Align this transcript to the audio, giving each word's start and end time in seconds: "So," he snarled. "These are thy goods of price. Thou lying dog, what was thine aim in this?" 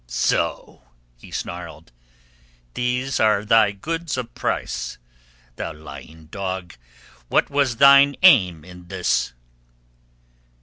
"So," 0.07 0.81
he 1.19 1.29
snarled. 1.29 1.91
"These 2.73 3.19
are 3.19 3.45
thy 3.45 3.71
goods 3.71 4.17
of 4.17 4.33
price. 4.33 4.97
Thou 5.57 5.73
lying 5.73 6.25
dog, 6.25 6.73
what 7.27 7.51
was 7.51 7.75
thine 7.75 8.15
aim 8.23 8.65
in 8.65 8.87
this?" 8.87 9.33